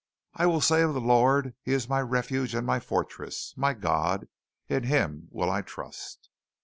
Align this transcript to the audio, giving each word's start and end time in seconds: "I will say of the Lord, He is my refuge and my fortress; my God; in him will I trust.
"I 0.33 0.47
will 0.47 0.61
say 0.61 0.81
of 0.81 0.95
the 0.95 0.99
Lord, 0.99 1.53
He 1.61 1.73
is 1.73 1.87
my 1.87 2.01
refuge 2.01 2.55
and 2.55 2.65
my 2.65 2.79
fortress; 2.79 3.53
my 3.55 3.75
God; 3.75 4.27
in 4.67 4.85
him 4.85 5.27
will 5.29 5.51
I 5.51 5.61
trust. 5.61 6.31